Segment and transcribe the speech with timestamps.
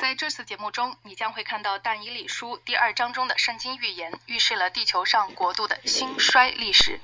[0.00, 6.98] 在这次节目中，你将会看到但以理书第二章中的圣经预言，预示了地球上国度的兴衰历史。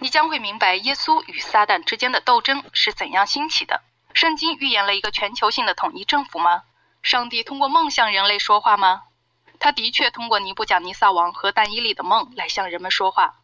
[0.00, 3.82] 你将会明白耶稣与撒旦之间的斗争是怎样兴起的。
[4.14, 6.64] 圣经预言了一个全球性的统一政府吗？
[7.04, 9.04] 上帝通过梦向人类说话吗？
[9.60, 13.36] 他的确通过尼布甲尼撒王和但以理的梦来向人们说话。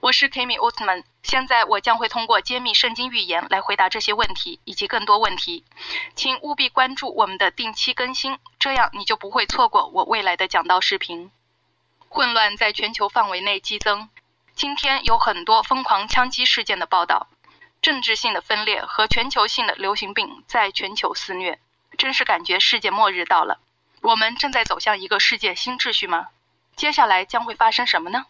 [0.00, 5.64] 我是 Kimi 奥特曼，现在我将会通过揭秘圣经预言来回答这些问题以及更多问题，
[6.14, 11.30] 请务必关注我们的定期更新，这样你就不会错过我未来的讲道视频。
[12.08, 14.08] 混乱在全球范围内激增，
[14.54, 17.28] 今天有很多疯狂枪击事件的报道，
[17.82, 21.58] 政治性的分裂和全球性的流行病在全球肆虐，
[21.98, 23.60] 真是感觉世界末日到了。
[24.00, 26.28] 我们正在走向一个世界新秩序吗？
[26.74, 28.24] 接下来将会发生什么呢？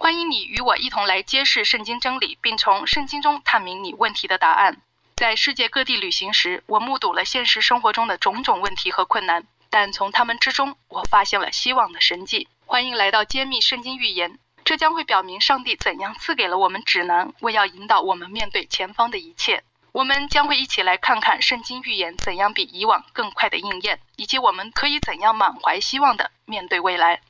[0.00, 4.80] 欢迎你与我一同来揭示圣经真理，并从圣经中探明你问题的答案。
[5.16, 12.46] 在世界各地旅行时，我目睹了现实生活中的种种问题和困难，但从他们之中，我发现了希望的神迹。
[12.64, 19.64] 欢迎来到揭秘圣经预言，这将会表明上帝怎样赐给了我们指南，为要引导我们面对前方的一切。
[19.90, 27.20] 我们将会一起来看看圣经预言怎样比以往更快的应验，以及我们可以怎样满怀希望的面对未来。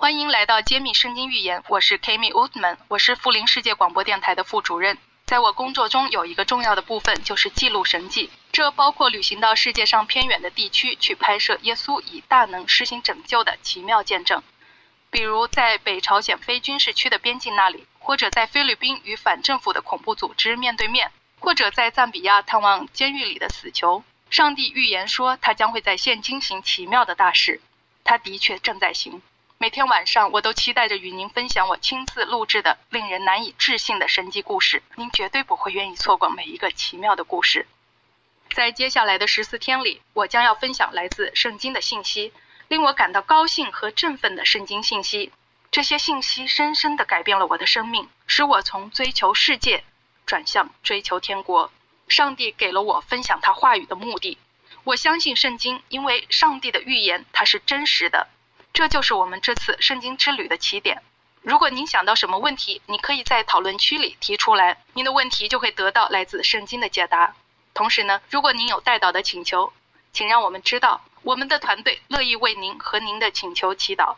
[0.00, 4.96] 欢迎来到揭秘圣经预言，我是 Kimi Woodman，我是富林世界广播电台的副主任。
[5.26, 14.40] 在我工作中有一个重要的部分就是记录神迹，这包括旅行到世界上偏远的地区去拍摄耶稣以大能施行拯救的奇妙见证，
[15.10, 21.10] 比如在北朝鲜非军事区的边境那里，或者在菲律宾与反政府的恐怖组织面对面，
[21.40, 24.04] 或者在赞比亚探望监狱里的死囚。
[24.30, 27.60] 上帝预言说，他将会在现今行奇妙的大事，
[28.04, 29.20] 他的确正在行。
[29.60, 34.84] 每天晚上，我都期待着与您分享我亲自录制的令人难以置信的神迹故事。
[34.94, 37.66] 您绝对不会愿意错过每一个奇妙的故事。
[38.54, 42.32] 在接下来的十四天里，我将要分享来自圣经的信息，
[42.68, 45.32] 令我感到高兴和振奋的圣经信息。
[45.72, 49.82] 这些信息深深地改变了我的生命，使我从追求世界
[50.24, 51.72] 转向追求天国。
[52.06, 54.38] 上帝给了我分享他话语的目的。
[54.84, 58.28] 我相信圣经，因为上帝的预言它是真实的。
[58.78, 61.02] 这就是我们这次圣经之旅的起点。
[61.42, 67.34] 如果您想到什么问题，你可以在讨论区里提出来，您的问题就会得到来自圣经的解答。
[67.74, 69.72] 同时呢，如果您有带导的请求，
[70.12, 74.14] 请让我们知道，我们的团队乐意为您和您的请求祈祷。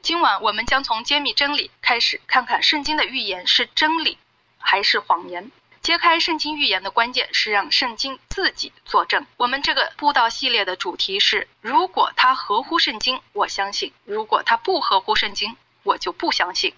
[0.00, 4.16] 今晚我们将从揭秘真理开始，看看圣经的预言是真理
[4.56, 5.52] 还是谎言。
[5.82, 9.26] 揭开圣经预言的关键是让圣经自己作证。
[9.36, 16.74] 我们这个布道系列的主题是：如果它合乎圣经，我相信；如果它不合乎圣经，我就不相信。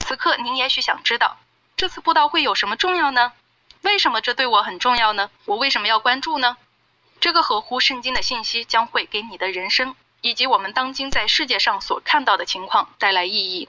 [0.00, 1.38] 此刻您也许想知道，
[1.76, 3.32] 这次布道会有什么重要呢？
[3.82, 5.30] 为什么这对我很重要呢？
[5.46, 6.56] 我为什么要关注呢？
[7.20, 13.68] 这个合乎圣经的信息将会给你的人生以及我们当今在世界上所看到的情况带来意义。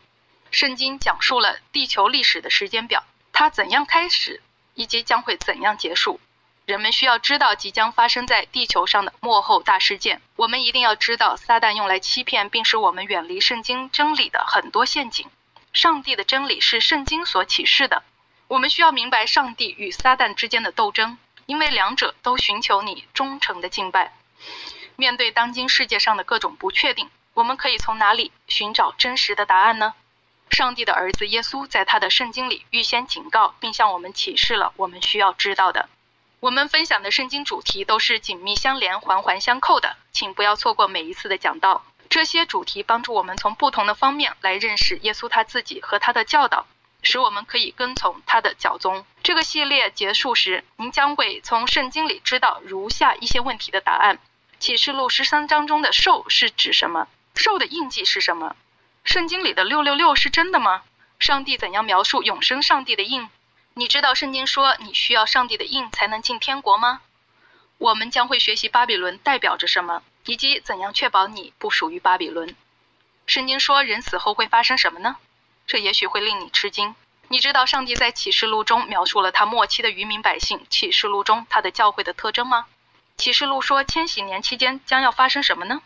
[0.52, 3.04] 圣经讲述了地球历史的时间表。
[3.42, 4.40] 它怎样开始，
[4.76, 6.20] 以及将会怎样结束？
[6.68, 10.22] 人们需要知道即将发生在地球上的幕后大事件。
[10.36, 15.28] 我们一定要知道撒旦用来欺骗并使我们远离圣经真理的很多陷阱。
[15.74, 18.04] 上帝的真理是圣经所启示的。
[18.48, 24.14] 我们需要明白上帝与撒旦之间的斗争，因为两者都寻求你忠诚的敬拜。
[24.98, 29.96] 面对当今世界上的各种不确定，我们可以从哪里寻找真实的答案呢？
[30.52, 35.90] 上帝的儿子耶稣在他的圣经里预先警告，并向我们启示了我们需要知道的。
[36.40, 41.84] 我们分享的圣经主题都是紧密相连、环环相扣的，请不要错过每一次的讲道。
[42.10, 46.68] 这些主题帮助我们从不同的方面来认识耶稣他自己和他的教导，
[47.02, 49.06] 使我们可以跟从他的教宗。
[49.24, 54.20] 这个系列结束时，您将会从圣经里知道如下一些问题的答案：
[54.60, 57.08] 启示录十三章中的兽是指什么？
[57.36, 58.58] 兽的印记是什么？
[59.04, 60.84] 圣经里的六六六是真的吗？
[61.20, 63.30] 上帝怎样描述永生上帝的印？
[63.74, 67.02] 你知道圣经说你需要上帝的印才能进天国吗？
[67.78, 72.56] 我们将会学习巴比伦代表着什么，以及怎样确保你不属于巴比伦。
[73.26, 75.18] 圣经说人死后会发生什么呢？
[75.66, 76.96] 这也许会令你吃惊。
[77.28, 82.68] 你知道上帝在启示录中描述了他末期的渔民百姓，启示录中他的教会的特征吗？
[83.18, 85.82] 启示录说千禧年期间将要发生什么呢？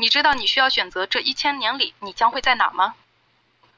[0.00, 2.94] 你知道你需要选择这一千年里你将会在哪吗？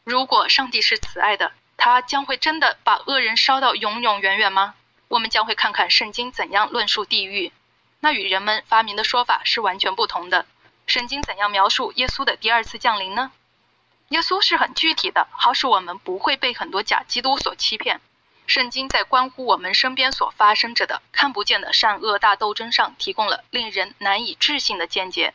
[0.05, 4.77] 如果上帝是慈爱的，他将会真的把恶人烧到永永远远吗？
[5.09, 7.51] 我们将会看看圣经怎样论述地狱，
[7.99, 10.47] 那与人们发明的说法是完全不同的。
[10.87, 13.33] 圣经怎样描述耶稣的第二次降临呢？
[14.11, 18.01] 耶稣是很具体的，好使我们不会被很多假基督所欺骗。
[18.47, 25.35] 圣经在关乎我们身边所发生着的看不见的善恶大斗争上，提供了令人难以置信的见解。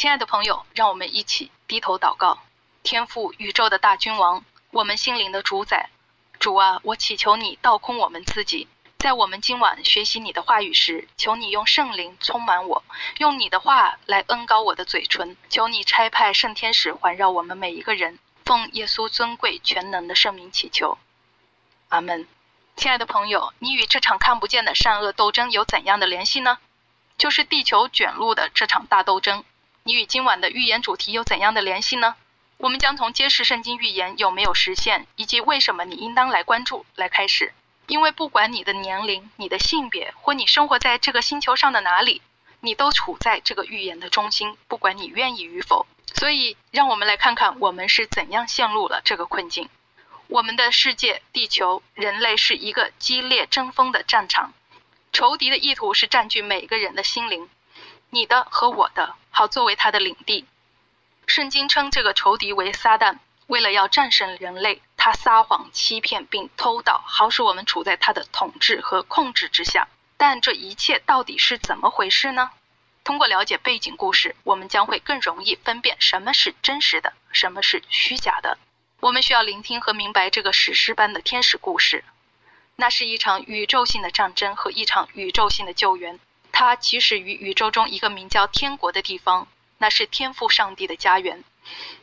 [0.00, 2.38] 亲爱的朋友，让我们一起低头祷告。
[2.82, 5.90] 天赋宇宙的大君王，我们心灵的主宰，
[6.38, 8.66] 主啊，我祈求你倒空我们自己，
[8.96, 12.82] 在我们今晚学习你的话语时，求你用圣灵充满我，
[13.18, 15.36] 用你的话来恩高我的嘴唇。
[15.50, 20.96] 求你差派圣天使环绕我们每一个人，奉耶稣尊贵全能的圣名祈求，
[21.90, 22.26] 阿门。
[22.74, 26.56] 亲爱的朋友，你与这场看不见的善恶斗争有怎样的联系呢？
[27.18, 29.44] 就是地球卷入的这场大斗争。
[29.82, 32.16] 你与今晚的预言主题有怎样的联系呢？
[32.58, 37.54] 我们将从揭示圣经预言有没有实现，以及为什么你应当来关注来开始。
[37.86, 42.20] 因为不管你的年龄、你的性别或你生活在这个星球上的哪里，
[42.60, 45.86] 你都处在这个预言的中心，不管你愿意与否。
[46.14, 49.68] 所以，让我们来看看我们是怎样陷入了这个困境。
[50.28, 54.52] 我们的世界，地球，人类是一个激烈争锋的战场，
[55.12, 57.48] 仇敌的意图是占据每个人的心灵，
[58.10, 60.44] 你的和我的，好作为他的领地。
[61.26, 69.88] 圣经称这个仇敌为撒旦，为了要战胜人类，他撒谎、欺骗并偷盗，好使我们处在他的统治和控制之下。
[70.16, 72.50] 但这一切到底是怎么回事呢？
[73.02, 78.58] 通过了解背景故事，我们将会更容易分辨什么是真实的，什么是虚假的。
[79.00, 82.04] 我们需要聆听和明白这个史诗般的天使故事，
[82.76, 86.20] 那是一场宇宙性的战争和一场宇宙性的救援。
[86.52, 89.48] 它起始于宇宙中一个名叫天国的地方，
[89.78, 91.42] 那是天赋上帝的家园。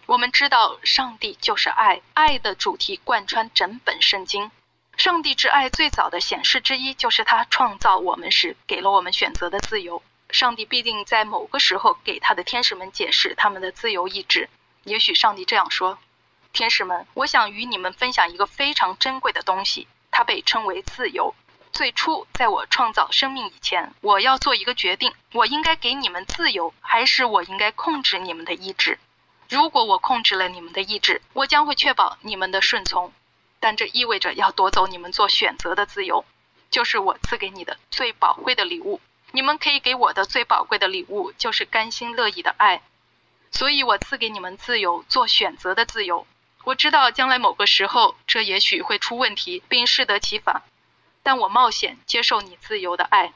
[0.05, 4.51] 我们知道，上帝就是爱，爱的主题贯穿整本圣经。
[4.95, 10.01] 上帝之爱最早的显示之一，就是他创造我们时给了我们选择的自由。
[10.29, 14.49] 上帝必定在某个时候给他的天使们解释他们的自由意志。
[14.83, 15.99] 也许上帝这样说。
[16.51, 21.35] 天使们，我想与你们分享一个非常珍贵的东西，它被称为自由。
[21.77, 28.97] 最初，在我创造生命以前，我要做一个决定：我应该给你们自由，还是我应该控制你们的意志？
[29.47, 33.13] 如果我控制了你们的意志，我将会确保你们的顺从，
[33.59, 36.25] 但这意味着要夺走你们做选择的自由，
[36.71, 38.99] 就是我赐给你的最宝贵的礼物。
[39.31, 42.81] 你们可以给我的最宝贵的礼物，就是甘心乐意的爱。
[43.51, 46.25] 所以我赐给你们自由，做选择的自由。
[46.63, 50.63] 我知道将来某个时候，这也许会出问题，并适得其反，
[51.27, 53.33] 但我冒险接受你自由的爱。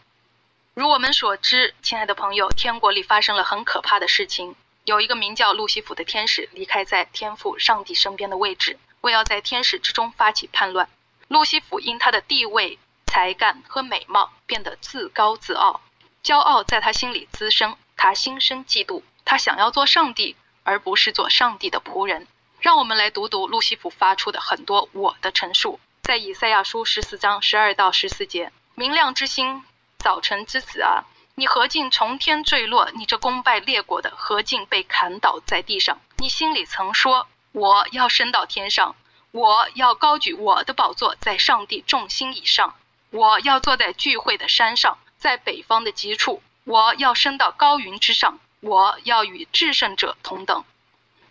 [0.74, 4.56] 如我们所知，亲爱的朋友，天国里发生了很可怕的事情。
[4.86, 10.88] 有一个名叫路西弗的天使离开在天父上帝身边的位置，为要在天使之中发起叛乱。
[11.28, 15.82] 路西弗因他的地位、才干和美貌变得自高自傲，
[16.24, 22.26] 骄傲在他心里滋生，他心生嫉妒，他想要做上帝，而不是做上帝的仆人。
[22.62, 29.64] 让我们来读读路西弗发出的很多我的陈述，在以赛亚书十四章十二到十四节：明亮之星，
[30.00, 31.06] 早晨之子啊，
[31.36, 32.90] 你何竟从天坠落？
[32.96, 36.02] 你这攻败列国的，何竟被砍倒在地上？
[36.18, 38.96] 你心里曾说：我要升到天上，
[39.30, 42.76] 我要高举我的宝座在上帝众星以上，
[43.12, 50.66] 我要坐在聚会的山上，在北方的极处，我要升到高云之上，我要与至圣者同等。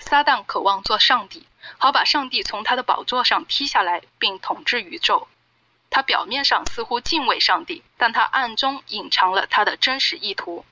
[0.01, 1.47] 撒旦渴望做上帝，
[1.79, 5.29] 好把上帝从他的宝座上踢下来，并统治宇宙。
[5.89, 10.65] 他表面上似乎敬畏上帝，但他暗中隐藏了他的真实意图。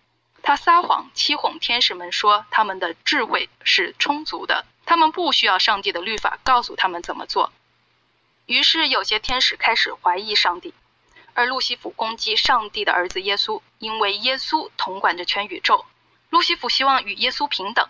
[0.43, 7.53] 他撒谎欺哄天使们说他们的智慧是充足的，他们不需要上帝的律法告诉他们怎么做。
[8.47, 10.73] 于是有些天使开始怀疑上帝，
[11.35, 15.85] 而路西弗攻击上帝的儿子耶稣，因为耶稣统管着全宇宙。
[16.31, 17.89] 路西弗希望与耶稣平等。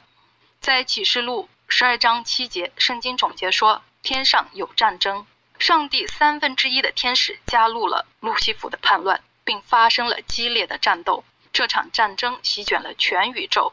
[0.61, 5.27] 在启示录十二章七节，圣经总结说：天上有战争，
[5.59, 11.25] 上帝三分之一的天使加入了路西弗的叛乱，并发生了激烈的战斗。
[11.53, 13.73] 这场战争席卷了全宇宙，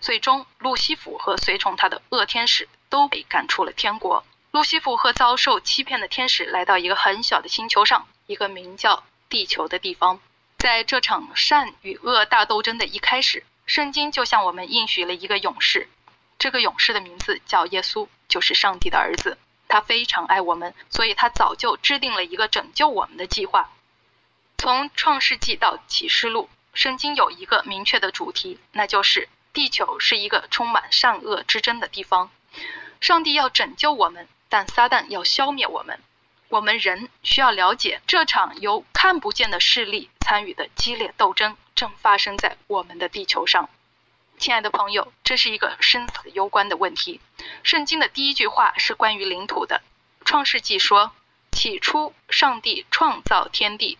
[0.00, 4.24] 最终路西弗和随从他的恶天使都被赶出了天国。
[4.50, 10.20] 路西弗和遭受欺骗的天使来到一个很小的星球上，一个名叫地球的地方。
[10.58, 15.88] 在这场善与恶大斗争的一开始，圣经就向我们应许了一个勇士。
[16.42, 19.38] 这个勇士的名字叫耶稣，就是上帝的儿子。
[19.68, 23.70] 他非常爱我们，所以他早就制定了一个拯救我们的计划。
[24.58, 32.28] 从创世纪到启示录，圣经有一个明确的主题，那就是地球是一个充满善恶之争的地方。
[33.00, 36.00] 上帝要拯救我们，但撒旦要消灭我们。
[36.48, 43.70] 我们人需要了解，这场由看不见的势力参与的激烈斗争，正发生在我们的地球上。
[44.42, 47.20] 亲爱的朋友，这是一个生死攸关的问题。
[47.62, 49.82] 圣经的第一句话是关于领土的。
[50.24, 51.12] 创世纪说
[51.56, 53.98] ：“起初，上帝创造天地，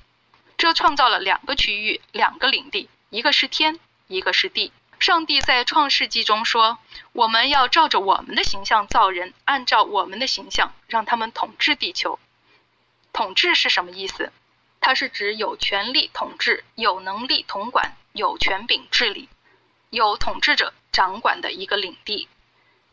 [0.59, 4.73] 这创造了两个区域，两个领地，一个是天，一个是地。
[4.99, 6.81] 上帝在创世纪中说
[7.15, 12.19] ：“我们要照着我们的形象造人，按照我们的形象让他们统治地球。”
[13.15, 14.33] 统治是什么意思？
[14.81, 19.29] 它是指有权力统治、有能力统管、有权柄治理、
[19.93, 22.27] 有统治者掌管的一个领地。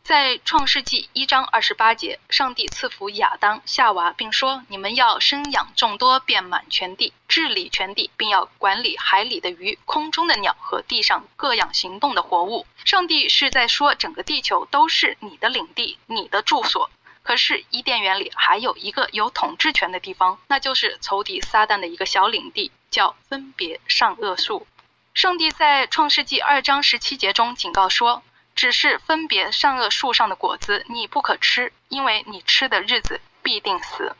[0.02, 16.90] 在创世纪一章二十八节，上帝赐福亚当、夏娃，并说：“你们要生养众多，遍满全地，治理全地，并要管理海里的鱼、空中的鸟和地上各样行动的活物。”上帝是在说，整个地球都是你的领地，你的住所。
[17.22, 24.66] 可是伊甸园里还有一个有统治权的地方，那就是仇敌撒旦的一个小领地，叫分别善恶树。
[25.14, 28.22] 上帝在创世纪二章十七节中警告说。
[28.56, 34.14] 只是分别善恶树上的果子，你不可吃，因为你吃的日子必定死。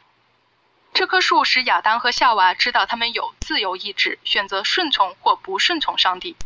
[0.94, 6.37] 这棵树使亚当和夏娃知道他们有自由意志，选择顺从或不顺从上帝。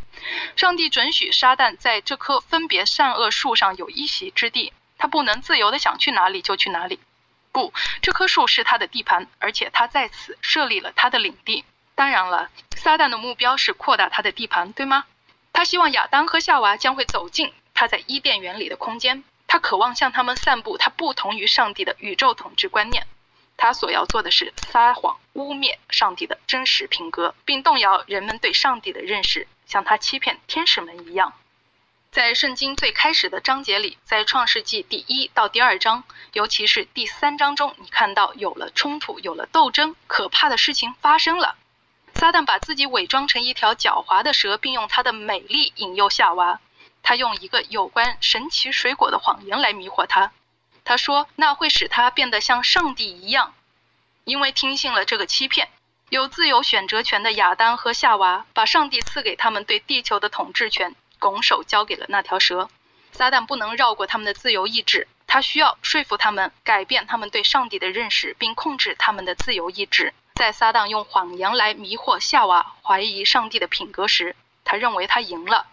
[0.56, 6.98] 上帝准许撒旦在这棵分别善恶树上有一席之地，他不能自由的想去哪里就去哪里。
[7.52, 7.72] 不，
[8.02, 11.64] 这棵树是他的地盘，而且他在此设立了他的领地。
[11.94, 15.04] 当然了，撒旦的目标是扩大他的地盘，对吗？
[15.52, 17.52] 他希望亚当和夏娃将会走进。
[17.72, 23.06] 他在伊甸园里的空间，他渴望向他们散布他不同于上帝的宇宙统治观念。
[23.56, 31.32] 他所要做的是撒谎、污蔑上帝的真实品格，并动摇人们对上帝的认识，像他欺骗天使们一样。
[32.10, 41.56] 在圣经最开始的章节里，在创世纪第一到第二章，尤其是第三章中，你看到有了冲突，有了斗争，可怕的事情发生了。
[42.14, 46.60] 撒旦把自己伪装成一条狡猾的蛇，并用他的美丽引诱夏娃。
[47.02, 50.32] 他用一个有关神奇水果的谎言来迷惑他。
[50.84, 53.54] 他说那会使他变得像上帝一样。
[54.24, 55.68] 因为听信了这个欺骗，
[56.08, 62.70] 有自由选择权的亚当和夏娃把上帝赐给他们对地球的统治权拱手交给了那条蛇。
[63.12, 70.14] 撒旦不能绕过他们的自由意志，他需要说服他们改变他们对上帝的认识，并控制他们的自由意志。
[70.34, 75.68] 在撒旦用谎言来迷惑夏娃怀疑上帝的品格时，他认为他赢了。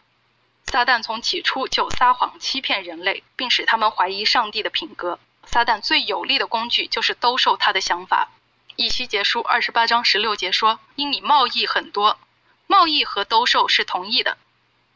[0.67, 5.19] 撒旦从起初就撒谎欺骗人类，并使他们怀疑上帝的品格。
[5.45, 8.29] 撒旦最有力的工具就是兜售他的想法。
[8.75, 12.19] 以西结书二十八章十六节说：“因你贸易很多，
[12.67, 14.37] 贸易和兜售是同意的，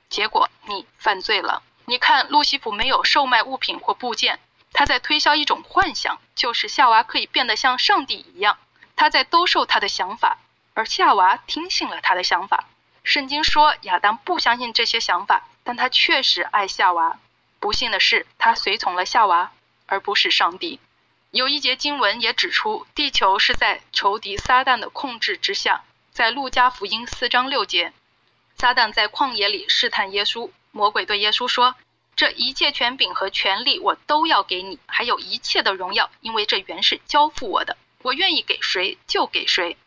[0.09, 1.63] 结果你犯罪了。
[1.85, 4.39] 你看，路西弗没有售卖物品或部件，
[4.71, 8.59] 他在推销一种幻想，就是夏娃可以变得像上帝一样。
[8.95, 10.37] 他在兜售他的想法，
[10.73, 12.65] 而夏娃听信了他的想法。
[13.03, 17.17] 圣经说亚当不相信这些想法。”但他确实爱夏娃，
[17.59, 19.51] 不幸的是，他随从了夏娃，
[19.87, 20.79] 而不是上帝。
[21.31, 25.83] 有一节经文也指出，地球是在仇敌撒旦的控制之下。
[26.11, 27.93] 在路加福音四章六节，
[28.55, 31.73] 撒旦在旷野里试探耶稣，魔鬼对耶稣说
[32.15, 37.75] ：“这一切权柄和权力我都要给你，还有一切的荣耀，因为这原是交付我的，
[38.05, 39.77] 我愿意给谁就给谁。”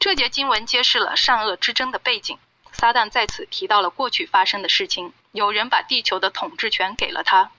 [0.00, 2.36] 这节经文揭示了善恶之争的背景。
[2.72, 7.52] 撒旦在此提到了过去发生的事情，有人把地球的统治权给了他。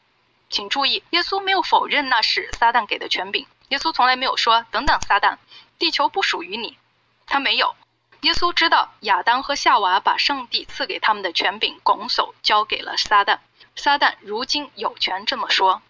[0.50, 3.48] 请注意，耶稣没有否认那是撒旦给的权柄。
[3.70, 5.38] 耶稣从来没有说：“等等，撒旦，
[5.80, 6.78] 地球不属于你。”
[7.26, 7.76] 他没有。
[8.22, 13.40] 耶稣知道亚当和夏娃把上帝赐给他们的权柄拱手交给了撒旦。
[13.76, 15.82] 撒旦如今有权这么说。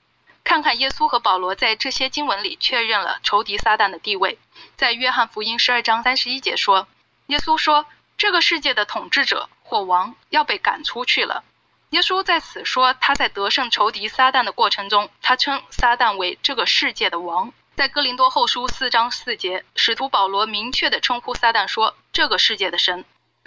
[0.52, 4.38] 看看耶稣和保罗在这些经文里确认了仇敌撒旦的地位。
[4.76, 6.90] 在约翰福音十二章三十一节说
[7.28, 7.86] ：“耶稣说。”
[8.20, 11.46] 这个世界的统治者或王要被赶出去了。
[11.92, 17.54] 耶稣在此说，他在得胜仇敌撒旦的过程中，他称撒旦为这个世界的王。
[17.78, 23.06] 在哥林多后书四章四节，使徒保罗明确地称呼撒旦说：“这个世界的神。”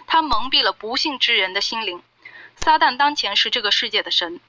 [0.08, 2.02] 他蒙蔽了不幸之人的心灵。
[2.56, 4.40] 撒旦当前是这个世界的神。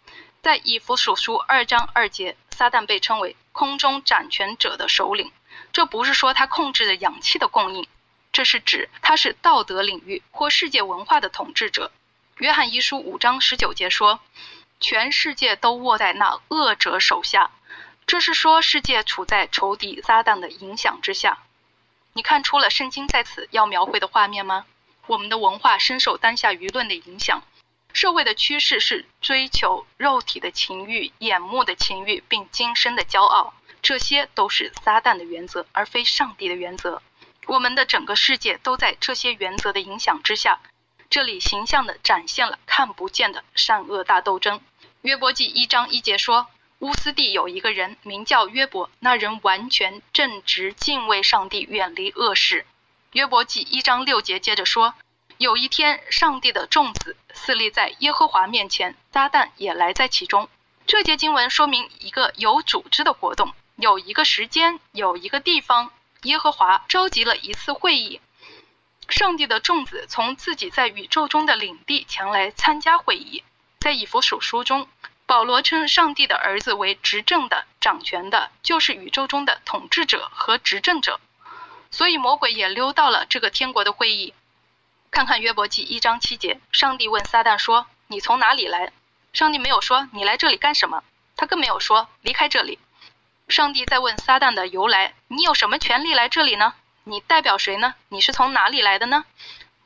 [0.41, 5.31] 在以弗所书二章二节，撒旦被称为空中掌权者的首领。
[5.71, 7.85] 这不是说他控制着氧气的供应。
[8.31, 11.91] 这是指他是道德领域或世界文化的统治者。
[12.37, 14.19] 约翰一书五章十九节说，
[14.79, 17.51] 全世界都握在那恶者手下。
[18.07, 21.39] 这是说世界处在仇敌撒旦的影响之下。
[22.13, 24.65] 你看出了圣经在此要描绘的画面吗？
[25.07, 27.41] 我们的文化深受当下舆论的影响，
[27.95, 33.53] 社会的趋势是追求肉体的情欲、眼目的情欲，并今生的骄傲。
[33.81, 37.01] 这些都是撒旦的原则，而非上帝的原则。
[37.45, 40.59] 我们的整个世界都在这些原则的影响之下。
[41.09, 44.59] 这里形象地展现了看不见的善恶大斗争。
[45.03, 46.47] 约伯记一章一节说
[46.79, 52.65] ：“乌斯地有一个人名叫约伯，那人完全正直，敬畏上帝，远离恶事。
[53.13, 54.95] 约伯记一章六节接着说：
[55.37, 60.47] 有一天，上帝的众子侍立在耶和华面前，撒旦也来在其中。
[60.87, 65.91] 这节经文说明一个有组织的活动，有一个时间，有一个地方，
[66.23, 68.21] 耶和华召集了一次会议。
[69.09, 73.43] 上帝的众子从自己在宇宙中的领地前来参加会议。
[73.79, 74.87] 在以弗所书中，
[75.25, 81.19] 保罗称上帝的儿子为执政的、掌权的，就是宇宙中的统治者和执政者。
[81.91, 84.33] 所以魔鬼也溜到了这个天国的会议。
[85.15, 88.91] 看看约伯记一章七节，上帝问撒旦说：“你从哪里来？”
[89.31, 91.05] 上帝没有说“你来这里干什么”，
[91.37, 92.79] 他更没有说“离开这里”。
[93.47, 96.73] 上帝在问撒旦的由来：“你有什么权利来这里呢？”
[97.05, 97.95] 你代表谁呢？
[98.09, 99.23] 你是从哪里来的呢？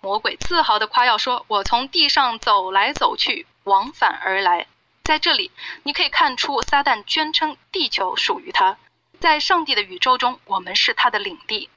[0.02, 4.66] 魔鬼自豪地夸耀说：“我从地上走来走去，往返而来。”
[5.06, 5.52] 在这里，
[5.84, 8.80] 你可以看出撒旦宣称地球属于他，
[9.20, 11.70] 在上帝的宇宙中，我们是他的领地。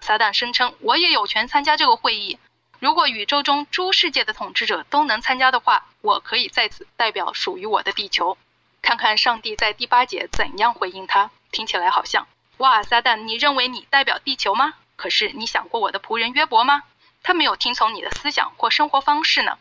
[0.00, 2.40] 撒旦声称：“我也有权参加这个会议。
[2.80, 8.38] 如果宇宙中诸世界的统治者都能参加的话，我可以在此代表属于我的地球。”
[8.80, 12.28] 看看上帝在第八节怎样回应他，听起来好像。
[12.58, 14.74] 哇，撒旦，你认为你代表地球吗？
[14.96, 16.84] 可是你想过我的仆人约伯吗？
[17.22, 19.58] 他没有听从你的思想或生活方式呢。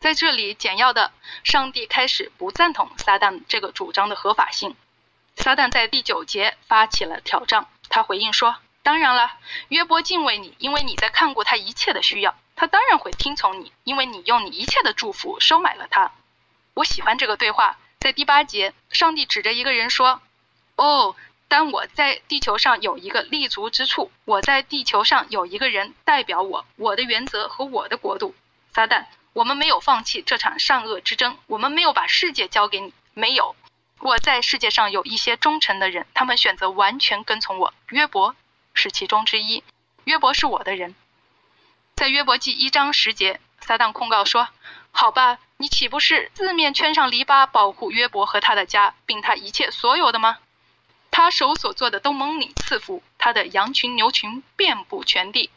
[0.00, 1.12] 在这里，简要的，
[1.44, 4.74] 上帝开始不赞同撒旦这个主张的合法性。
[5.36, 8.56] 撒旦在第九节发起了挑战，他回应说
[8.86, 9.32] ：“当然了，
[9.66, 16.12] 约伯敬畏你，因为你在看过他一切的需要，他当然会听从你，因为你用你一切的祝福收买了他。”
[16.72, 17.78] 我喜欢这个对话。
[17.98, 20.22] 在第八节，上帝指着一个人说
[20.76, 21.16] ：“哦。”
[21.48, 28.36] 当我在地球上有一个立足之处，我在地球上有一个人代表我，我的原则和我的国度。
[28.72, 33.56] 撒旦，我们没有放弃这场善恶之争，我们没有把世界交给你，没有。
[33.98, 37.74] 我在世界上有一些忠诚的人，他们选择完全跟从我。
[37.88, 38.36] 约伯
[38.76, 39.64] 是其中之一，
[40.04, 40.94] 约伯是我的人。
[41.96, 44.48] 在约伯记一章十节，撒旦控告说
[44.92, 50.38] ：“好吧，你岂不是四面圈上篱笆，保护约伯和他的家，并他一切所有的吗？”
[51.10, 55.48] 他手所做的都蒙你赐福，他的羊群牛群遍布全地。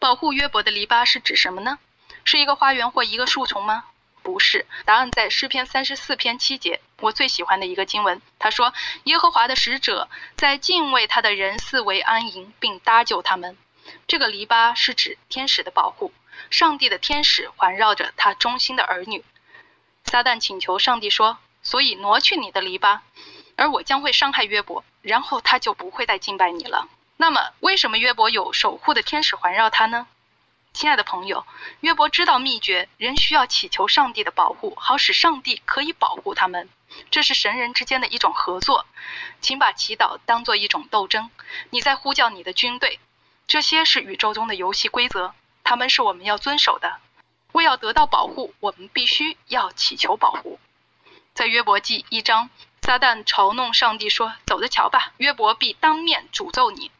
[0.00, 1.78] 保护约伯的篱笆是指什么呢？
[2.24, 3.84] 是一个花园或一个树丛吗？
[4.28, 8.20] 不是，答案在诗篇三十四篇七节，我最喜欢的一个经文。
[8.38, 13.56] 他说：“耶和华的使者在敬畏他的人四围安营，并搭救他们。”
[14.06, 16.12] 这个篱笆是指天使的保护，
[16.50, 19.24] 上帝的天使环绕着他忠心的儿女。
[20.04, 23.00] 撒旦请求上帝说：“所以挪去你的篱笆。”
[23.56, 26.86] 而我将会伤害约伯，然后他就不会再敬拜你了。
[27.16, 30.06] 那么，为什么约伯有守护的天使环绕他呢？
[30.78, 31.44] 亲爱的朋友，
[31.80, 36.68] 约伯知道秘诀，人需要祈求上帝的保护，好使上帝可以保护他们。
[37.10, 38.86] 这是神人之间的一种合作。
[39.40, 41.30] 请把祈祷当做一种斗争，
[41.70, 43.00] 你在呼叫你的军队。
[43.48, 47.00] 这些是宇宙中的游戏规则，他们是我们要遵守的。
[47.50, 50.60] 为要得到保护，我们必须要祈求保护。
[51.34, 52.50] 在约伯记一章。
[52.80, 56.90] 撒旦嘲弄上帝说：“走着瞧吧，约伯必当面诅咒你。”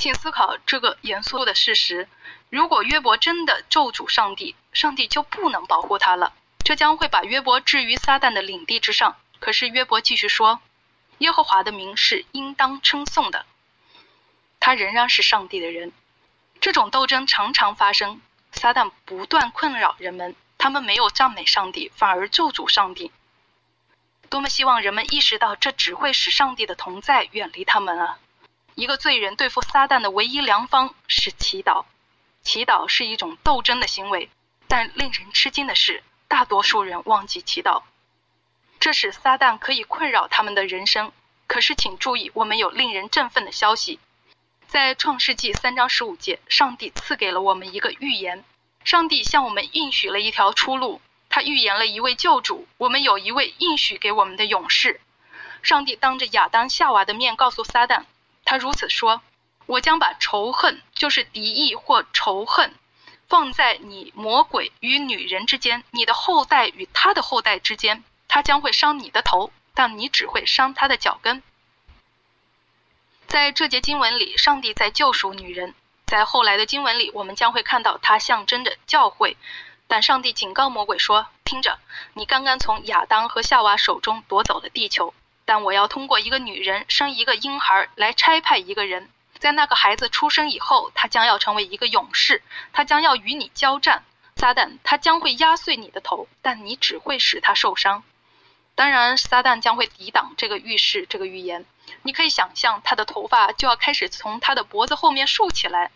[0.00, 2.08] 请思考这个严肃的事实：
[2.48, 6.32] 如果约伯真的咒诅上帝，上帝就不能保护他了，
[6.64, 9.18] 这将会把约伯置于撒旦的领地之上。
[9.40, 10.62] 可是约伯继续说
[11.20, 13.44] ：“耶和华的名是应当称颂的，
[14.58, 15.92] 他仍然是上帝的人。”
[16.62, 23.12] 这种斗争常常发生，撒旦不断困扰人们，他们没有赞美上帝，反而咒诅上帝。
[24.30, 28.18] 多么希望人们意识到，这只会使上帝的同在远离他们啊！
[28.80, 31.84] 一个罪人对付撒旦的唯一良方是祈祷。
[32.40, 34.30] 祈祷是一种斗争的行为，
[34.68, 37.82] 但令人吃惊的是，大多数人忘记祈祷，
[38.78, 41.12] 这使撒旦可以困扰他们的人生。
[41.46, 44.00] 可是，请注意，我们有令人振奋的消息。
[44.66, 48.42] 在创世纪三章十五节，上帝赐给了我们一个预言，
[48.82, 51.02] 上帝向我们应许了一条出路。
[51.28, 55.02] 他预言了一位救主，我们有一位应许给我们的勇士。
[55.62, 58.04] 上帝当着亚当、夏娃的面告诉撒旦，
[58.44, 59.22] 他如此说
[59.66, 62.74] ：“我将把仇恨，就是敌意或仇恨，
[63.28, 68.02] 放在你魔鬼与女人之间，你的后代与他的后代之间。
[68.26, 71.42] 他将会伤你的头，但你只会伤他的脚跟。”
[73.26, 75.72] 在这节经文里，上帝在救赎女人；
[76.04, 79.36] 在后来的经文里，我们将会看到他象征着教会。
[79.86, 81.78] 但上帝警告魔鬼说：“听着，
[82.14, 85.14] 你刚刚从亚当和夏娃手中夺走了地球，
[85.50, 89.10] 但我要通过一个女人生一个婴孩来差派一个人，
[89.40, 92.40] 在那个孩子出生以后，他将要成为一个勇士，
[92.72, 94.04] 他将要与你交战。
[94.36, 98.04] 撒旦，他将会压碎你的头，但你只会使他受伤。
[98.76, 101.66] 当然，撒旦将会抵挡这个预示，这个预言。
[102.02, 105.90] 你可以想象，他的头发就要开始从他的脖子后面竖起来，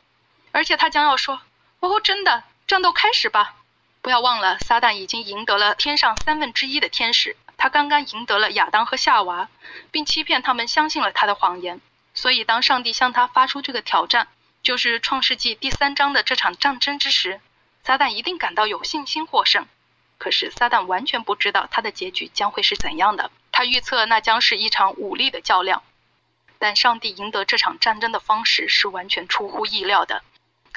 [0.51, 1.41] 而且他将要说
[1.79, 3.55] ：“哦，真的，战斗开始吧！”
[4.03, 9.49] 不要忘了，撒旦已经赢得了天上三分之一的天使，他刚刚赢得了亚当和夏娃，
[9.91, 11.81] 并欺骗他们相信了他的谎言。
[12.13, 14.29] 所以，当上帝向他发出这个挑战，
[14.63, 17.41] 就是创世纪第三章的这场战争之时，
[17.83, 19.67] 撒旦一定感到有信心获胜。
[20.19, 23.31] 可是，撒旦完全不知道他的结局将会是怎样的。
[23.51, 25.83] 他预测那将是一场武力的较量，
[26.59, 30.23] 但上帝赢得这场战争的方式是完全出乎意料的。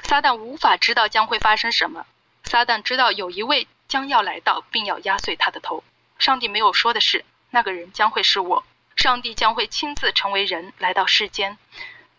[0.02, 2.06] 撒旦无法知道将会发生什么。
[2.44, 5.84] 撒旦知道有一位将要来到，并要压碎他的头。
[6.18, 8.64] 上帝没有说的是，那个人将会是我。
[8.96, 11.56] 上帝将会亲自成为人来到世间。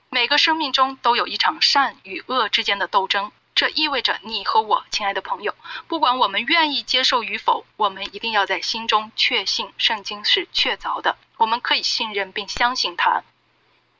[0.09, 5.53] 每个生命中都有一场善与恶之间的斗争，这意味着你和我，亲爱的朋友，
[5.87, 11.17] 不管我们愿意接受与否，我们一定要在心中确信圣经是确凿的。
[11.35, 13.23] 我们可以信任并相信它。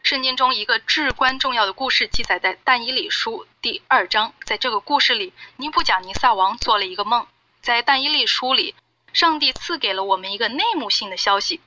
[0.01, 4.33] 圣经中一个至关重要的故事记载在但以理书第二章。
[4.45, 7.27] 在这个故事里，尼布甲尼撒王做了一个梦。
[7.61, 8.73] 在但以理书里，
[9.19, 11.59] 上帝赐给了我们一个内幕性的消息，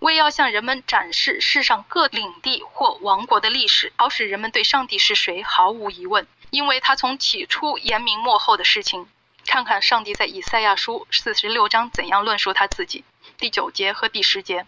[0.00, 9.06] 为要向人们展示世上各领地或王国的历史，好使人们对上帝是谁毫无疑问，因为他从起初言明末后的事情。
[9.46, 13.04] 看看上帝在以赛亚书四十六章怎样论述他自己。
[13.38, 14.66] 第九节和第十节。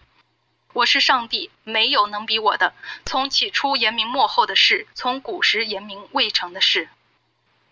[0.71, 2.73] 我是上帝，没有能比我的。
[3.05, 6.87] 从起初言明末后的事，从古时言明未成的事。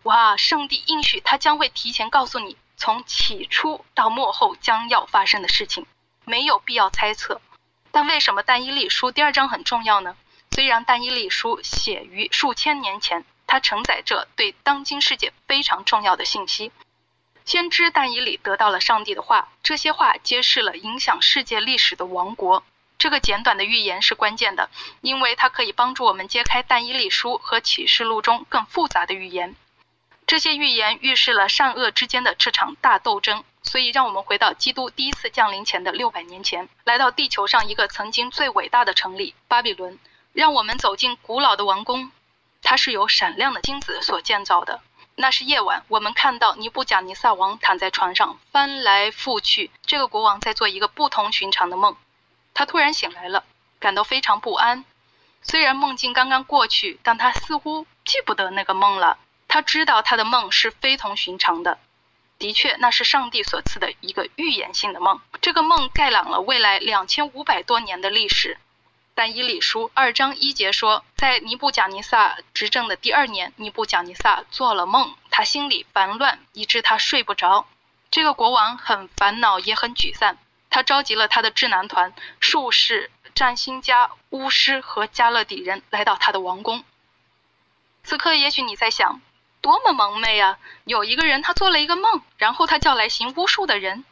[0.04, 0.36] 哇！
[0.36, 5.86] 上帝应许他将会提前告诉你，从起初到末后将要发生的事情，
[6.26, 7.42] 没有必要猜测。
[7.92, 10.16] 但为什么但以理书第二章很重要呢？
[10.52, 16.72] 虽然但以理书写于数千年前，它承载着对当今世界非常重要的信息。
[17.46, 22.64] 先知但以理得到了上帝的话，这些话揭示了影响世界历史的王国。
[22.98, 24.70] 这个简短的预言是关键的，
[25.02, 29.56] 因为它可以帮助我们揭开但以理书和启示录中更复杂的预言。
[30.34, 33.44] 这些预言预示了善恶之间的这场大斗争。
[33.62, 40.00] 所以，让我们回到基督第一次降临前的六百年前，来到地球上一个曾经最伟大的城里——巴比伦。
[40.32, 42.12] 让我们走进古老的王宫，
[42.64, 44.82] 它是由闪亮的金子所建造的。
[45.14, 49.70] 那是夜晚，我们看到尼布甲尼撒王躺在床上翻来覆去。
[49.86, 51.96] 这个国王在做一个不同寻常的梦。
[52.56, 53.44] 他突然醒来了，
[53.80, 54.84] 感到非常不安。
[55.44, 59.20] 虽然梦境刚刚过去，但他似乎记不得那个梦了。
[59.54, 61.78] 他知道他的梦是非同寻常的。
[62.40, 65.22] 的确，那是上帝所赐的一个预言性的梦。
[65.44, 68.58] 这个梦概览了未来两千五百多年的历史。
[69.14, 77.68] 但以理书二章一节说，在尼布贾尼撒执政的第二年，尼布贾尼撒做了梦，他心里烦乱，以致他睡不着。
[78.10, 80.36] 这个国王很烦恼，也很沮丧。
[80.72, 86.84] 他召集了他的智囊团、术士、占星家、巫师和加勒底人来到他的王宫。
[88.04, 89.22] 此刻，也许你在想，
[89.64, 90.60] 多么蒙昧啊！
[90.84, 94.04] 有一个人，他做了一个梦，然后他叫来行巫术的人。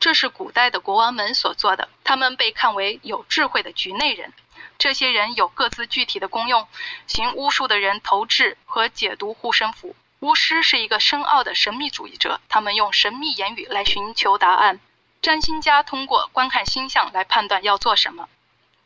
[0.00, 4.32] 这是古代的国王们所做的，他们被看为有智慧的局内人。
[4.78, 6.66] 这些人有各自具体的功用。
[7.06, 9.94] 行巫术的人投掷和解读护身符。
[10.18, 14.80] 巫师是一个深奥的神秘主义者，他们用神秘言语来寻求答案。
[15.22, 18.28] 占星家通过观看星象来判断要做什么，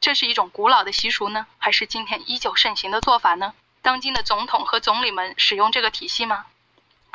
[0.03, 3.55] 这是一种古老的习俗呢，还是今天依旧盛行的做法呢？
[3.85, 6.47] 当今的总统和总理们使用这个体系吗？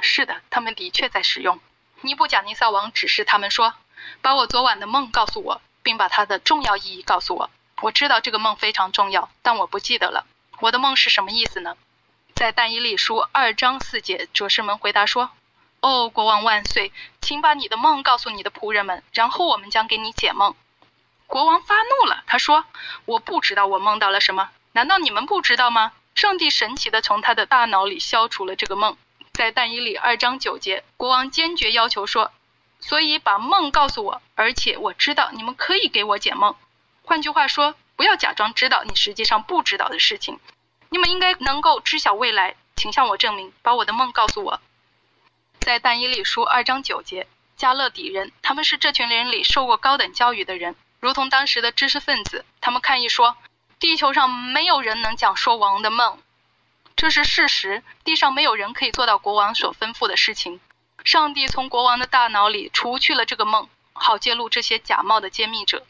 [0.02, 1.60] 是的，他们的确在使用。
[2.02, 3.74] 尼布贾尼撒王指示他们说
[4.22, 7.50] ：“把我昨晚的梦告诉我，并把它的重要意义告诉我。
[7.82, 10.28] 我知道这个梦非常重要，但我不记得了。
[10.60, 11.76] 我的梦是什么意思呢？”
[12.36, 15.32] 在但以理书二章四节，哲士们回答说。
[15.82, 16.94] 哦，国王万岁！
[17.20, 20.54] 请把你的梦告诉你的仆人们，然后我们将给你解梦。
[21.26, 22.66] 国王发怒了，他说
[23.06, 28.98] ：“我不知道我梦到了什么，难道你们不知道吗？”上帝神奇的从他的大脑里消除了这个梦。
[29.32, 32.34] 在但以理二章九节，国王坚决要求说
[32.82, 36.58] ：“所以把梦告诉我，而且我知道你们可以给我解梦。
[37.04, 40.38] 换句话说，不要假装知道你实际上不知道的事情。
[40.90, 44.60] 你们应该能够知晓未来，请向我证明，把我的梦告诉我。”
[45.62, 52.44] 在但以理书二章九节，加勒底人，他们是这群人里受过高等教育的人，如同当时的知识分子。
[52.60, 53.38] 他们抗议说，
[53.80, 56.20] 地球上没有人能讲说王的梦，
[56.98, 57.82] 这是事实。
[58.04, 60.60] 地上没有人可以做到国王所吩咐的事情。
[61.06, 65.86] 上帝从国王的大脑里除去了这个梦，好揭露这些假冒的揭秘者。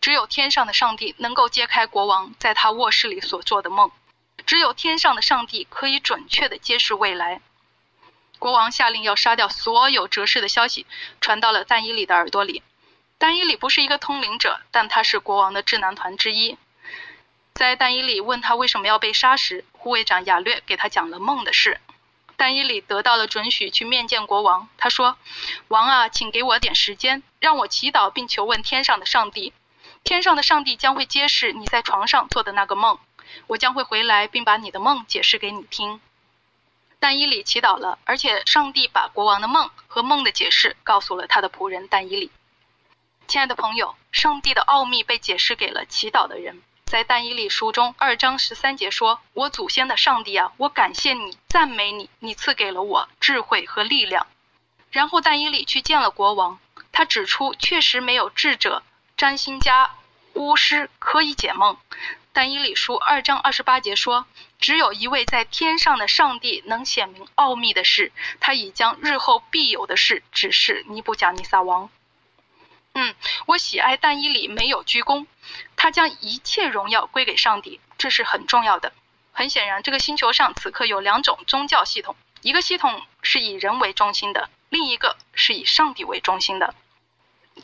[0.00, 3.90] 只有天上的上帝能够揭开国王在他卧室里所做的梦，
[4.46, 7.40] 只有天上的上帝可以准确的揭示未来。
[8.38, 10.86] 国王下令要杀掉所有哲士的消息
[11.20, 12.62] 传到了但以理的耳朵里。
[13.18, 16.56] 但伊里不是一个通灵者，但他是国王的智囊团之一。
[17.54, 21.80] 在但伊里问他为什么要被杀时，护卫长雅略给他讲了梦的事。
[22.36, 24.68] 但伊里得到了准许去面见国王。
[24.78, 25.18] 他说
[25.68, 29.52] ：“王啊，请给我点时间，让我祈祷并求问天上的上帝。
[30.04, 32.98] 天上的上帝将会揭示你在床上做的那个梦。
[33.46, 36.00] 我将会回来，并把你的梦解释给你听。”
[36.98, 42.30] 但伊里祈祷了，而且上帝把国王的梦和梦的解释告诉了他的仆人但伊里。
[43.26, 46.62] 亲爱的朋友，上帝的奥秘被解释给了祈祷的人。
[46.90, 54.26] 在但以理书中二章十三节说：“我祖先的上帝啊，我感谢你，赞美你，你赐给了我智慧和力量。”
[54.90, 56.58] 然后但以理去见了国王，
[56.90, 58.82] 他指出确实没有智者、
[59.16, 59.92] 占星家、
[60.34, 61.76] 巫师可以解梦。
[62.32, 64.26] 但以理书二章二十八节说
[64.58, 71.88] ：“只有一位在天上的上帝能显明奥秘的事，他已将日后必有的事指示尼布甲尼撒王。”
[72.92, 73.14] 嗯，
[73.46, 75.24] 我喜爱但伊里没有鞠躬，
[75.82, 78.92] 他将一切荣耀归给上帝，这是很重要的。
[79.32, 86.74] 很显然，这个星球上此刻有两种宗教系统，一个系统是以人为中心的，另一个是以上帝为中心的。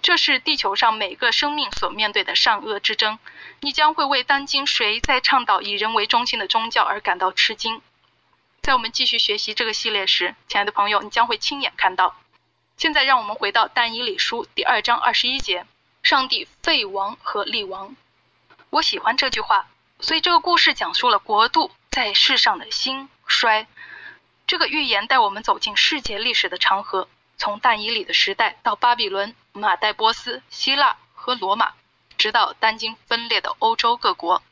[0.00, 3.18] 这是地球上每个生命所面对的善恶之争。
[3.60, 7.82] 你将会为当今谁在倡导以人为中心的宗教而感到吃惊。
[8.62, 12.16] 在我们继续学习这个系列时，亲爱的朋友，你将会亲眼看到。
[12.78, 15.66] 现在让我们回到但以理书第二章二十一节，
[16.02, 17.94] 上帝废王和立王。
[18.70, 19.66] 我喜欢这句话，
[20.00, 23.66] 所以这个故事讲述了国度在世上的兴衰。
[24.46, 31.72] 这个预言带我们走进世界历史的长河，从但以理的时代到巴比伦、马代波斯、希腊和罗马，
[32.16, 34.42] 直到当今分裂的欧洲各国。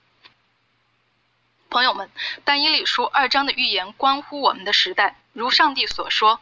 [1.70, 2.11] 朋友们，
[2.44, 6.40] 但以理书二章的预言关乎我们的时代，如上帝所说。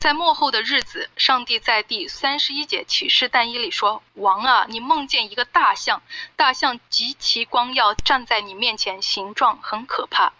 [0.00, 6.02] 在末后的日子，上帝在第三十一节启示但一里说：“王啊，你梦见一个大象，
[6.36, 10.32] 大象极其光耀，站在你面前，形状很可怕。”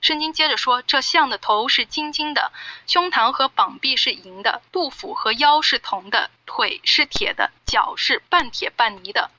[0.00, 2.52] 圣经接着说：“这象的头是金金的，
[2.86, 9.30] 胸膛和膀臂是银的，肚腹和腰是铜的，腿是铁的，脚是半铁半泥的。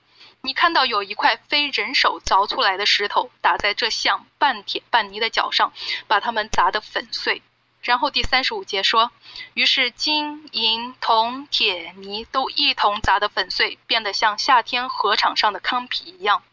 [0.42, 5.72] 你看到有一块非人手凿出来的石头打在这象半铁半泥的脚上，
[6.08, 7.42] 把它们砸得粉碎。”
[7.82, 9.12] 然后第三十五节说，
[9.54, 16.44] 于是金银铜铁泥都一同砸得粉碎，变得像夏天河场上的糠皮一样。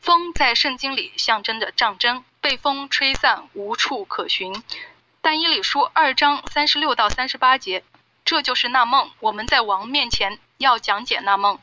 [0.00, 4.62] 风在圣经里象征着战争，被风吹散，无处可寻。
[5.20, 7.82] 但以理书二章三十六到三十八节，
[8.24, 9.10] 这就是那梦。
[9.18, 11.58] 我们在王面前要讲解那梦。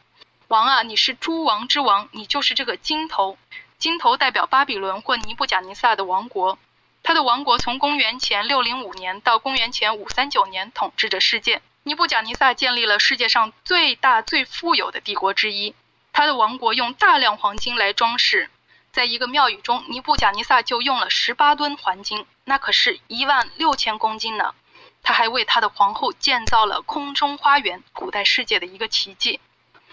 [0.49, 3.37] 王啊，你是诸王之王，你就是这个金头。
[3.77, 6.59] 金头代表巴比伦或尼布甲尼撒的王国。
[7.07, 11.61] 他的王国从公元前六零五年到公元前五三九年统治着世界。
[11.83, 15.75] 尼布甲尼撒建立了世界上最大最富有的帝国之一。
[16.11, 18.49] 他的王国用大量黄金来装饰，
[18.91, 24.55] 在一个庙宇中，尼布甲尼撒就用了十八吨黄金，那可是一万六千公斤呢。
[25.03, 29.39] 他还为他的皇后建造了空中花园，古代世界的一个奇迹。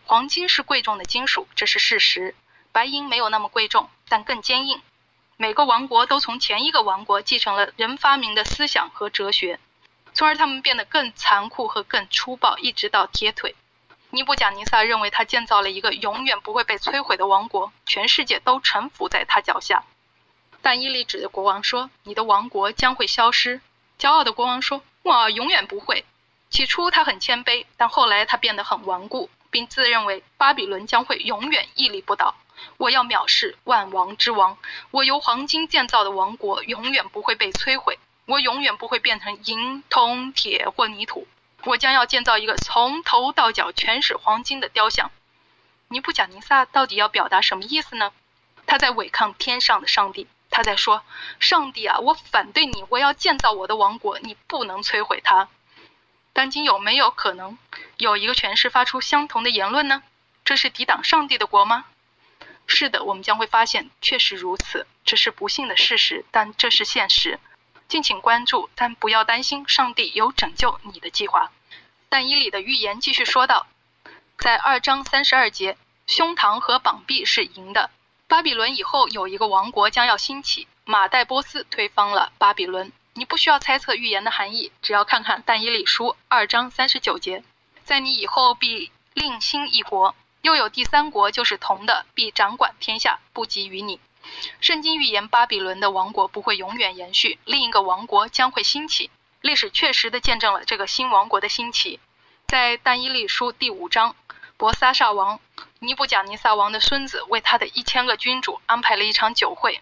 [0.07, 2.35] 黄金是贵重的金属，这是事实。
[2.73, 4.81] 白银没有那么贵重，但更坚硬。
[5.37, 9.59] 每个王国都从前一个王国继承了人发明的思想和哲学，
[10.15, 13.57] 从而他们变得更残酷和更粗暴，一直到铁腿。
[14.11, 19.85] 尼布甲尼撒认为他建造了一个永远不会被摧毁的王国，全世界都臣服在他脚下。
[20.61, 23.61] 但伊利指着国王说：“你的王国将会消失。”
[23.99, 26.05] 骄傲的国王说：“我永远不会。”
[26.51, 32.37] 起初他很谦卑，但后来他变得很顽固，并自认为巴比伦将会永远屹立不倒。
[32.77, 34.59] 我要藐视万王之王，
[34.91, 41.27] 我由黄金建造的王国永远不会被摧毁，我永远不会变成银、铜、铁或泥土，
[41.65, 45.11] 我将要建造一个从头到脚全是黄金的雕像。
[45.89, 48.13] 尼布甲尼撒到底要表达什么意思呢？
[48.67, 51.03] 他在违抗天上的上帝，他在说：
[51.39, 55.49] 上帝啊，我反对你，我要建造我的王国，你不能摧毁它。
[56.33, 57.59] 当今有没有可能
[57.99, 60.03] 有一个权势发出相同的言论呢？
[60.45, 61.85] 这是抵挡上帝的国吗？
[62.67, 67.39] 是的，我们将会发现确实如此，这是不幸的事实，但这是现实。
[67.89, 71.53] 敬请关注，但不要担心，上帝有拯救你的计划。
[72.09, 73.67] 但以理的预言继续说道，
[74.39, 77.91] 在二章三十二节，胸膛和膀臂是银的。
[78.29, 82.91] 巴比伦以后有一个王国将要兴起，马代波斯推翻了巴比伦。
[83.15, 87.45] 你不需要猜测预言的含义，只要看看但以理书二章三十九节，
[87.85, 90.15] 在你以后必另兴一国。
[90.43, 94.01] 又有第三国，就是铜的，必掌管天下，不及于你。
[94.61, 99.11] 圣经预言巴比伦的王国不会永远延续，另一个王国将会兴起。
[99.41, 101.99] 历史确实的见证了这个新王国的兴起。
[102.47, 104.15] 在但以利书第五章，
[104.57, 105.41] 博萨萨王
[105.79, 109.81] 尼布贾尼撒王的孙子为他的一千个君主安排了一场酒会，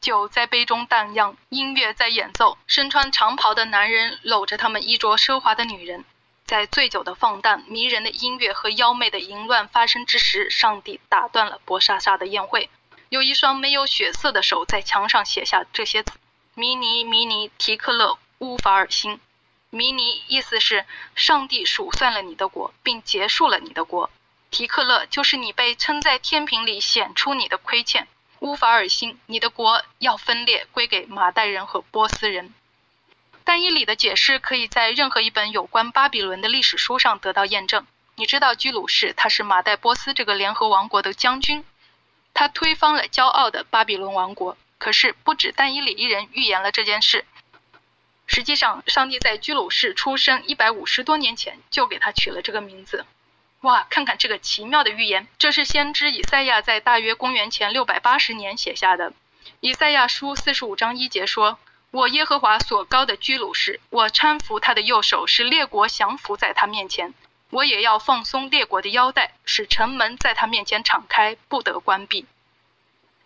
[0.00, 6.04] 酒在杯中荡漾，音乐在演奏，身穿长袍的男人搂着他们衣着奢华的女人，
[6.50, 12.68] 在醉酒的放荡、迷人的音乐和妖媚的淫乱发生之时，上帝打断了博莎莎的宴会。
[13.08, 16.10] 有一双没有血色的手在墙上写下这些字
[16.56, 19.20] ：“迷尼迷尼提克勒乌法尔辛。”
[19.70, 24.10] 迷尼意思是上帝数算了你的国，并结束了你的国。
[24.50, 28.08] 提克勒就是你被称在天平里显出你的亏欠。
[28.40, 32.52] 乌法尔辛，你的国要分裂，归给马代人和波斯人。
[33.44, 37.86] 但以理的解释可以在任何一本有关巴比伦的历史书上得到验证。
[38.16, 41.64] 你知道居鲁士他是马代波斯这个联合王国的将军。
[42.34, 44.56] 他推翻了骄傲的巴比伦王国。
[44.78, 47.26] 可是，不止但以理一人预言了这件事。
[48.26, 53.04] 实际上，上帝在居鲁士出生一百五十多年前就给他取了这个名字。
[53.60, 55.28] 哇，看看这个奇妙的预言！
[55.36, 59.12] 这是先知以赛亚在大约公元前六百八十年写下的。
[59.60, 61.58] 以赛亚书四十五章一节说
[61.90, 67.14] ：“我耶和华所高的居鲁士，我搀扶他的右手，使列国降服在他面前。”
[67.50, 72.26] 我也要放松列国的腰带，使城门在他面前敞开，不得关闭。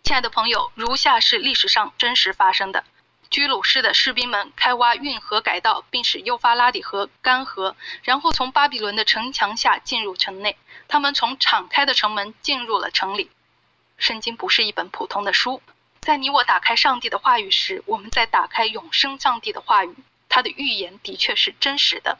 [0.01, 2.83] 亲爱的朋友，如下是历史上真实发生的：
[3.29, 10.57] 居鲁士的士兵们开挖运河改道，并使幼发拉底河干涸，然后从巴比伦的城墙下进入城内。
[10.87, 13.29] 他们从敞开的城门进入了城里。
[13.99, 15.61] 圣经不是一本普通的书，
[16.05, 19.95] 在你我打开上帝的话语时，我们在打开永生上帝的话语。
[20.29, 22.19] 他的预言的确是真实的。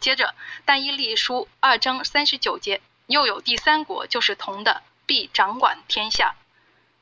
[0.00, 6.34] 接着，但以理书二章三十九节，又有第三国，就是铜的，必掌管天下。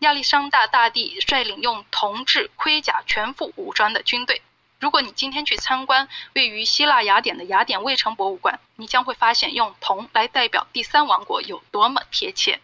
[0.00, 4.42] 亚历山大大帝率领用铜制盔甲、全副武装的军队。
[4.80, 12.60] 如果你今天去参观位于希腊雅典的雅典卫城博物馆，你将会发现用铜来代表第三王国有多么贴切。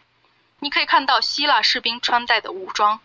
[0.59, 2.99] 你可以看到希腊士兵穿戴的武装。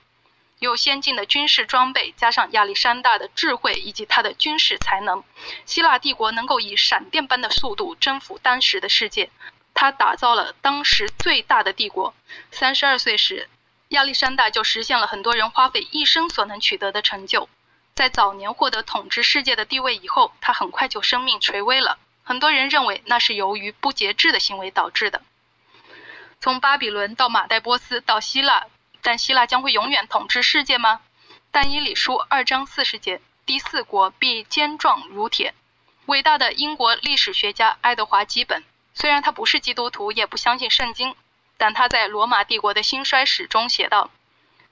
[0.63, 5.23] 有先进的军事装备，加上亚历山大的智慧以及他的军事才能，
[5.65, 9.29] 希腊帝国能够以闪电般的速度征服当时的世界。
[9.73, 12.13] 他打造了当时最大的帝国。
[12.51, 13.49] 三十二岁时，
[13.89, 17.49] 亚历山大就实现了很多人花费一生所能取得的成就。
[17.93, 21.97] 在早年获得统治世界的地位以后，他很快就生命垂危了。
[22.23, 25.21] 很多人认为那是由于不节制的行为导致的。
[26.39, 28.67] 从巴比伦到马代波斯到希腊。
[29.03, 31.01] 但希腊将会永远统治世界吗？
[31.51, 35.53] 但以理书二章四十节，第四国必坚壮如铁。
[36.07, 38.63] 伟大的英国历史学家爱德华基本，
[38.93, 41.15] 虽然他不是基督徒，也不相信圣经，
[41.57, 44.09] 但他在罗马帝国的兴衰史中写道：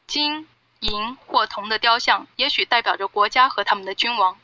[0.08, 0.48] 金、
[0.80, 4.40] 银或铜的雕像，也许代表着国家和他们的君王，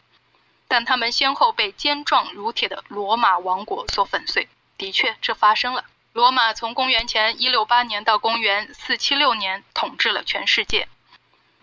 [0.67, 4.47] 但他们先后被坚壮如铁的罗马王国所粉碎。
[4.77, 5.85] 的确，这发生了。
[6.13, 10.87] 罗马从公元前一六八年到公元四七六年统治了全世界。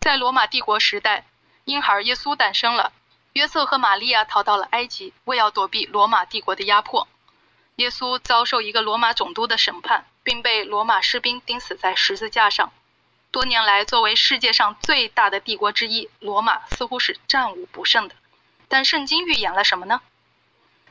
[0.00, 1.24] 在罗马帝国时代，
[1.64, 2.92] 婴孩耶稣诞生了。
[3.32, 7.08] 约瑟和玛利亚逃到了埃及，为要躲避罗马帝国的压迫。
[7.76, 12.72] 耶稣遭受一个罗马总督的审判，并被罗马士兵钉死在十字架上。
[13.32, 18.14] 多年来，作为世界上最大的帝国之一，罗马似乎是战无不胜的。
[18.68, 20.00] 但圣经预言了什么呢？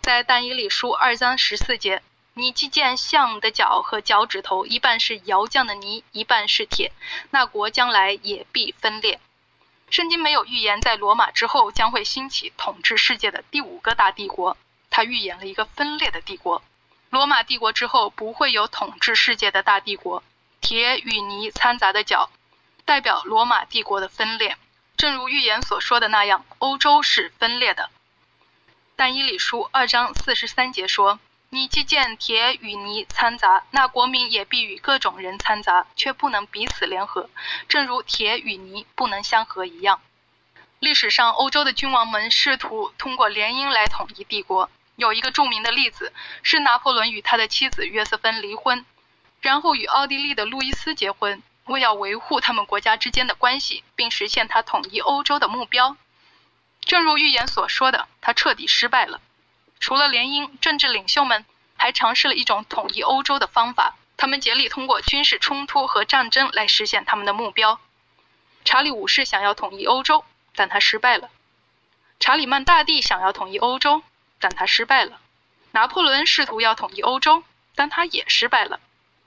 [0.01, 2.01] 在但以理书二章十四节。
[2.35, 6.91] 你既见象的脚和脚趾头一半是窑匠的泥，一半是铁，
[7.29, 9.19] 那国将来也必分裂。
[9.91, 14.57] 圣经没有预言在罗马之后将会兴起统治世界的第五个大帝国，
[14.89, 16.63] 它预言了一个分裂的帝国。
[17.11, 20.23] 罗马帝国之后不会有统治世界的大帝国。
[20.59, 22.31] 铁与泥掺杂的脚，
[22.83, 24.57] 代表罗马帝国的分裂。
[24.97, 27.91] 正如预言所说的那样，欧洲是分裂的。
[28.95, 31.19] 但以理书二章四十三节说。
[31.53, 37.29] 你既见铁与泥掺杂，那国民也必与各种人掺杂，却不能彼此联合，
[37.69, 40.01] 正如铁与泥不能相合一样。
[40.79, 44.71] 历史上，欧洲的君王们试图通过联姻来统一帝国。
[44.95, 46.11] 有一个著名的例子
[46.41, 48.83] 是拿破仑与他的妻子约瑟芬离婚，
[49.39, 55.95] 然后与奥地利的路易斯结婚，为要维护他们国家之间的关系，并实现他统一欧洲的目标。
[56.81, 59.21] 正如预言所说的，他彻底失败了。
[59.83, 61.43] 除了联姻，政治领袖们
[61.75, 63.97] 还尝试了一种统一欧洲的方法。
[64.15, 67.81] 他们竭力通过军事冲突和战争来实现他们的目标。
[68.63, 70.23] 查理五世想要统一欧洲，
[70.55, 71.27] 但他失败了；
[72.21, 74.01] 查理曼大帝想要统一欧洲，
[74.39, 75.17] 但他失败了；
[75.71, 77.43] 拿破仑试图要统一欧洲，
[77.75, 78.79] 但他也失败了。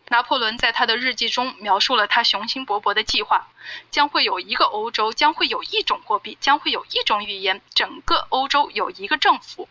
[0.08, 3.48] 拿破仑在他的日记中描述了他雄心勃勃的计划：
[3.90, 9.68] 将会有一个欧洲，将会有一种货币，将会有一种语言，整个欧洲有一个政府。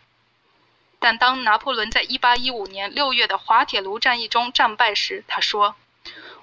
[1.06, 5.76] 但当拿破仑在1815年6月的滑铁卢战役中战败时，他说：“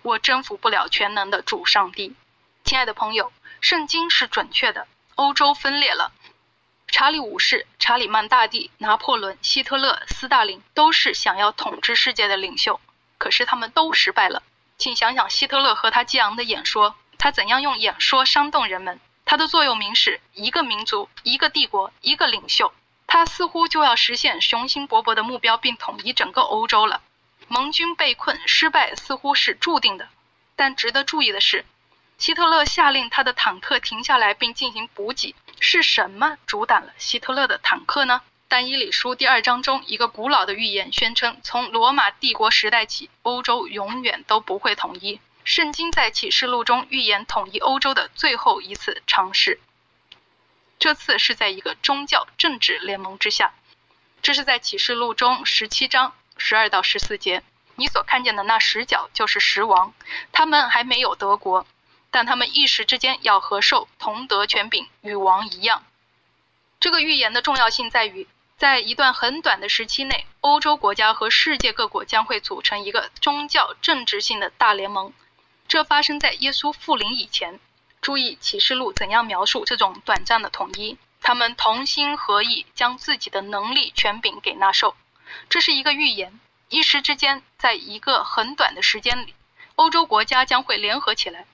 [0.04, 2.16] 我征服不了全能的主上帝。”
[2.64, 4.88] 亲爱的朋友，圣经是准确的。
[5.16, 6.14] 欧洲分裂了，
[6.88, 12.80] 查理五世、查理曼大帝、拿破仑、希特勒、斯大林都是想要统治世界的领袖，
[13.18, 14.44] 可是他们都失败了。
[14.78, 19.02] 请想想希特勒和他激昂的演说，他怎样用演说煽动人们？
[19.26, 22.74] 他的座右铭是一个民族、一个帝国、一个领袖。
[23.14, 27.04] 他似乎就要实现雄心勃勃的目标，并统一整个欧洲了。
[27.48, 30.10] 盟军被困失败似乎是注定的，
[30.56, 31.64] 但值得注意的是，
[32.18, 35.36] 希特勒下令他的坦克停下来并进行补给。
[35.60, 38.24] 是什么阻挡了希特勒的坦克呢？
[38.48, 45.20] 但伊理书第二章中一个古老的预言宣称，从罗马帝国时代起，欧洲永远都不会统一。
[45.44, 49.60] 圣经在启示录中预言统一欧洲的最后一次尝试。
[50.84, 53.54] 这次是在一个宗教政治联盟之下，
[54.22, 57.42] 这是在启示录中十七章十二到十四节。
[57.76, 59.94] 你所看见的那十角就是十王，
[60.34, 61.66] 他们还没有德国，
[62.12, 65.86] 但他们一时之间要和兽同德权柄，与王一样。
[66.82, 68.28] 这个预言的重要性在于，
[68.58, 75.14] 在一段很短的时期内，欧洲国家和世界各国将会组成一个宗教政治性的大联盟。
[75.66, 77.62] 这发生在耶稣复临以前。
[78.04, 80.98] 注意启示录怎样描述这种短暂的统一？
[81.22, 84.94] 他们同心合意，将自己的能力权柄给纳受。
[85.50, 86.38] 这是一个预言，
[86.68, 89.34] 一时之间，在一个很短的时间里，
[89.76, 91.46] 欧洲国家将会联合起来。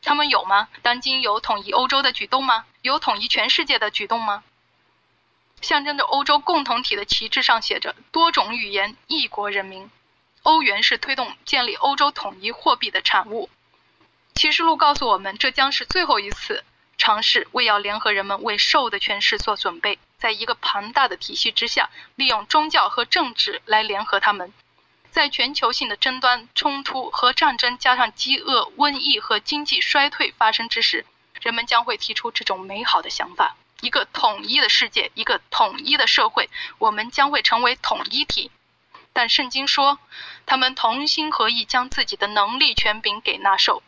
[0.00, 0.68] 他们有吗？
[0.80, 2.64] 当今有统一欧洲的举动吗？
[2.80, 4.42] 有统一全世界的举动吗？
[5.60, 9.90] 象征着欧洲共同体的旗帜上写着多种语言，一国人民。
[10.42, 13.50] 欧元是推动建立欧洲统一货币的产物。
[14.42, 16.64] 启示录告诉我们，这将是最后一次
[16.98, 24.52] 尝试为要联合人们为兽的权势做准备，在一个庞大的体系之下，利用宗教和政治来联合他们。
[25.12, 31.06] 在全球性的争端、冲突和战争，加上饥饿、瘟疫和经济衰退发生之时，
[31.40, 38.50] 人们将会提出这种美好的想法：一个统一的世界，一个统一的社会，我们将会成为统一体。
[39.12, 40.00] 但圣经说，
[40.46, 43.84] 他们同心合意，将自己的能力权柄给那兽。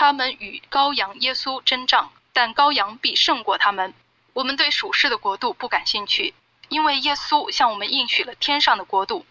[0.00, 3.92] 他们与羔羊耶稣争战，但羔羊必胜过他们。
[4.32, 6.34] 我们对属世的国度不感兴趣，
[6.68, 9.26] 因为耶稣向我们应许了天上的国度。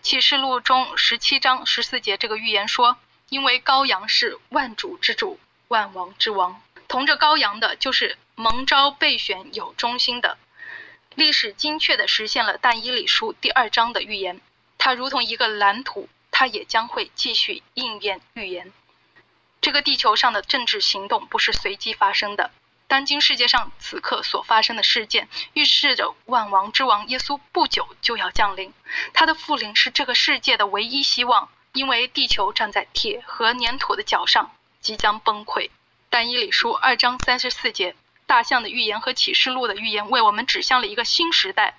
[0.00, 2.98] 启示录中十七章十四节这个预言说
[3.30, 10.38] ：“因为羔羊是万主之主，万王之王，同着羔羊的，就是蒙召备选有忠心的。”
[11.16, 14.40] 历史精确地实现了但以理书第二章的预言，
[14.78, 18.72] 它如同一个蓝图，它也将会继续应验预言。
[19.62, 22.50] 这个地球上的政治行动不是随机发生的。
[22.88, 28.74] 当今世界上此刻所发生的事件，预示着万王之王耶稣不久就要降临。
[29.14, 34.50] 他的复临是这个世界的唯一希望，因为地球站在铁和粘土的脚上，
[34.80, 35.70] 即将崩溃。
[36.10, 37.94] 但以理书二章三十四节，
[38.26, 41.78] 大象的预言和启示录的预言为我们指向了一个新时代。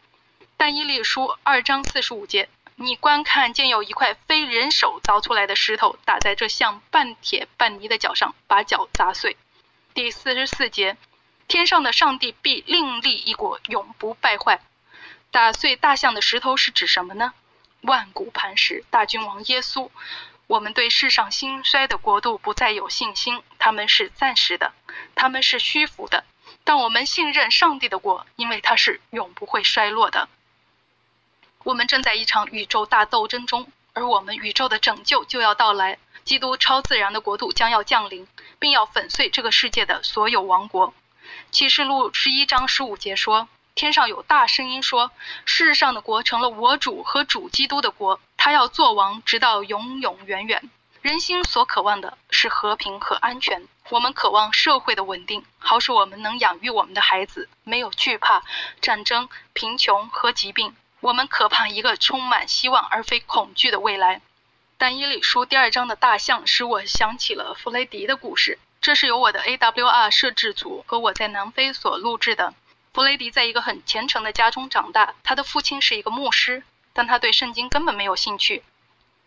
[0.55, 2.47] 但以理书二章四十五节。
[2.83, 9.37] 你观看，见有一块非人手凿出来的石头打在这像半铁半泥的脚上，把脚砸碎。
[9.93, 10.97] 第四十四节，
[11.47, 14.59] 天上的上帝必另立一国，永不败坏。
[15.31, 17.33] 打碎大象的石头是指什么呢？
[17.83, 19.89] 万古磐石，大君王耶稣。
[20.47, 24.73] 我们对世上兴衰的国度不再有信心，他们是暂时的，
[25.15, 26.25] 他们是虚浮的。
[26.65, 30.27] 但我们信任上帝的国，因为它是永不会衰落的。
[31.63, 35.97] 我们正在一场宇宙大斗争中，而我们宇宙的拯救就要到来。
[36.25, 38.27] 基督超自然的国度将要降临，
[38.59, 40.93] 并要粉碎这个世界的所有王国。
[41.51, 45.11] 启示录十一章十五节说：“天上有大声音说，
[45.45, 50.69] 世上的国成了我主和主基督的国，他要做王，直到永永远远。”
[51.01, 53.67] 人心所渴望的是和平和安全。
[53.89, 58.43] 我们渴望社会的稳定，好使我们能养育我们的孩子，没有惧怕
[58.81, 60.73] 战争、贫穷和疾病。
[61.03, 64.21] 我们渴盼一个充满希望而非恐惧的未来。
[64.77, 68.57] 但以理书第二章的大象使我想起了弗雷迪的故事。
[68.79, 72.53] 这是由我的 AWR 摄制组和我在南非所录制的。
[72.93, 78.63] 弗雷迪在一个很虔诚的家中长大，他的父亲是一个牧师，但他对圣经根本没有兴趣。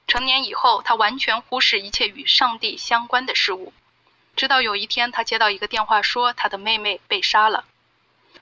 [0.06, 3.74] 成年以后，他完全忽视一切与上帝相关的事物。
[4.34, 7.66] 直到有一天，他接到一个电话，说他的妹妹被杀了。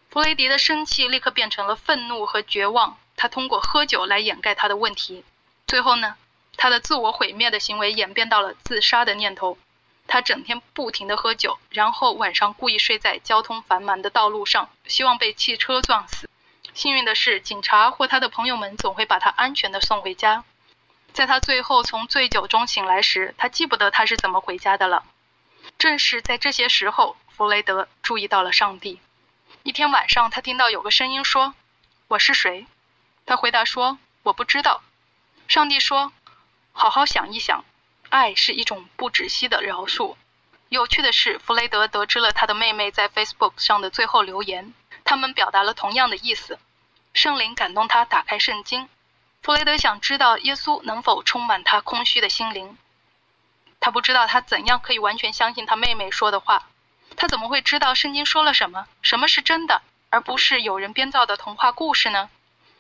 [0.09, 2.97] 弗雷迪的生气立刻变成了愤怒和绝望。
[3.17, 5.25] 他通过喝酒来掩盖他的问题，
[5.67, 6.17] 最后呢，
[6.57, 9.59] 他的自我毁灭的行为演变到了自杀的念头。
[10.07, 16.29] 他整天不停地喝酒，然后晚上故意睡在交通繁忙的道路上，希望被汽车撞死。
[16.75, 20.45] 幸运的是，警察或他的朋友们总会把他安全的送回家。
[21.15, 25.05] 在他最后从醉酒中醒来时，他记不得他是怎么回家的了。
[25.79, 29.01] 正是在这些时候，弗雷德注意到了上帝。
[29.63, 31.55] 一天晚上，他听到有个声音说
[32.09, 32.67] ：“我是谁？”
[33.27, 34.83] 他回答说：“我不知道。”
[35.49, 36.13] 上帝说
[36.73, 37.65] ：“好好想一想，
[38.11, 40.17] 爱是一种不止息的饶恕。”
[40.71, 46.59] 有趣的是，弗雷德得知了他的妹妹在 Facebook 上的最后留言，他们表达了同样的意思。
[47.13, 48.89] 圣灵感动他打开圣经。
[49.43, 52.77] 弗雷德想知道耶稣能否充满他空虚的心灵。
[53.79, 56.67] 他不知道他怎样可以完全相信他妹妹说的话。
[57.17, 58.89] 他怎么会知道圣经说了什么？
[59.03, 62.31] 什么是真的，而不是有人编造的童话故事呢？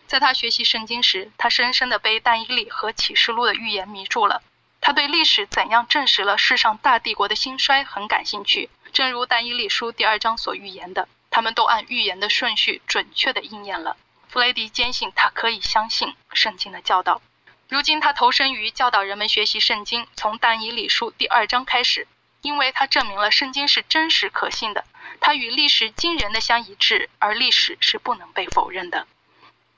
[0.07, 4.43] 在他学习圣经时，他深深地被但以理和启示录的预言迷住了。
[4.81, 8.69] 他对历史怎样证实了世上大帝国的兴衰很感兴趣。
[8.93, 13.97] 正如但以理书第二章所预言的，他们都按预言的顺序准确地应验了。
[14.29, 17.23] 弗雷迪坚信他可以相信圣经的教导。
[17.69, 22.07] 如今他投身于教导人们学习圣经，从但以理书第二章开始，
[22.43, 24.85] 因为他证明了圣经是真实可信的，
[25.19, 29.07] 它与历史惊人的相一致，而历史是不能被否认的。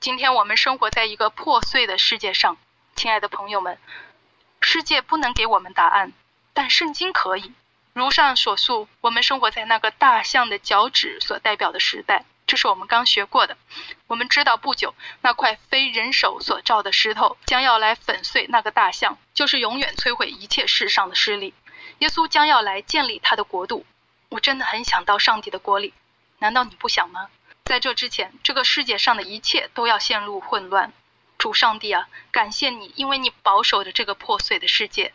[0.07, 2.59] 今天我们生活在一个破碎的世界上，
[2.95, 3.77] 亲爱的朋友们，
[4.61, 6.13] 世界不能给我们答案，
[6.55, 7.53] 但圣经可以。
[7.93, 12.25] 如上所述，我们生活在那个大象的脚趾所代表的时代。
[12.47, 13.57] 这是我们刚学过的。
[14.07, 21.53] 我们知道，不久那块非人手所造的石头将要来粉碎那个大象，就是永远摧毁一切世上的势力。
[21.99, 23.85] 耶稣将要来建立他的国度。
[24.29, 25.93] 我真的很想到上帝的国里，
[26.39, 27.29] 难道你不想吗？
[27.67, 30.93] 在这之前，这个世界上的一切都要陷入混乱。
[31.37, 35.13] 主上帝啊，感谢你，因为你保守着这个破碎的世界。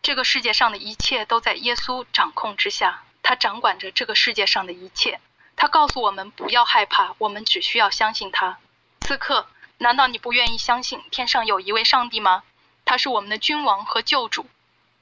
[0.00, 5.20] 这个世界上的一切都在耶稣掌控之下，他掌管着这个世界上的一切。
[5.56, 8.58] 他告诉我们不要害怕，我们只需要相信他。
[9.00, 9.48] 此刻，
[9.78, 12.44] 难道你不愿意相信天上有一位上帝吗？
[12.84, 14.46] 他是我们的君王和救主，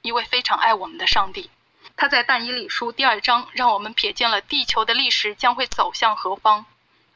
[0.01, 1.51] 一位非常爱我们的上帝。
[2.01, 6.65] 他在但以理书第二章让我们瞥见了地球的历史将会走向何方。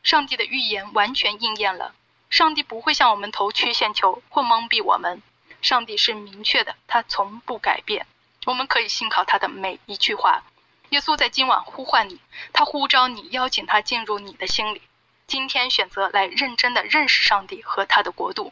[0.04, 1.96] 上帝的预言完全应验了。
[2.30, 5.24] 上帝不会向我们投曲线球或蒙蔽我们。
[5.62, 8.06] 上帝是明确的，他从不改变。
[8.46, 10.44] 我们可以信靠他的每一句话。
[10.90, 12.20] 耶稣在今晚呼唤你，
[12.52, 14.82] 他呼召你，邀请他进入你的心里。
[15.28, 18.52] 今天选择来认真的认识上帝和他的国度，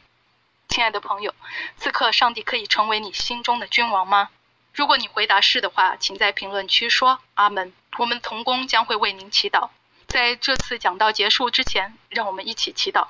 [0.69, 1.35] 亲爱的朋友，
[1.75, 4.29] 此刻上帝可以成为你心中的君王吗？
[4.73, 7.73] 如果你回答是的话，请在评论区说阿门。
[7.97, 9.69] 我们同工将会为您祈祷。
[10.07, 13.07] 在这次讲道结束之前，让我们一起祈祷。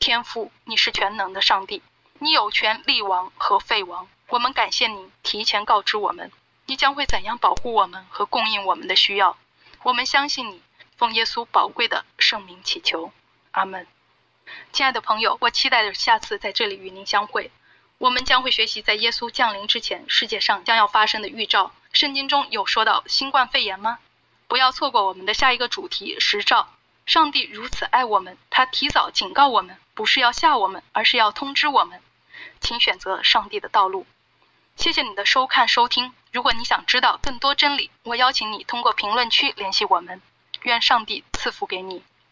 [0.00, 1.82] 天父，你是全能的上帝，
[2.18, 4.08] 你有权立王和废王。
[4.28, 6.32] 我们感谢你提前告知我们。
[6.66, 9.36] 你将会怎样保护我们和供应我们的需要？
[9.82, 10.62] 我们相信你，
[10.96, 13.12] 奉耶稣宝贵的圣名祈求，
[13.52, 13.86] 阿门。
[14.72, 17.50] 亲爱的朋友，我期待着下次在这里与您相会。
[17.98, 21.72] 我们将会学习在耶稣降临之前，世界上将要发生的预兆。
[21.92, 23.98] 圣经中有说到新冠肺炎吗？
[24.48, 26.68] 不要错过我们的下一个主题——十兆。
[27.06, 32.00] 上帝如此爱我们，他提早警告我们，不是要吓我们，而是要通知我们，
[32.60, 34.06] 请选择上帝的道路。
[34.76, 36.12] 谢谢你的收看收听。
[36.32, 40.20] 如果你想知道更多真理，我邀请你通过评论区联系我们。
[40.62, 42.02] 愿上帝赐福给你。